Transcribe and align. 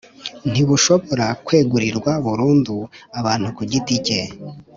Ntibushobora 0.51 1.25
kwegurirwa 1.45 2.11
burundu 2.25 2.75
abantu 3.19 3.47
ku 3.57 3.61
giti 3.71 3.95
cye 4.05 4.21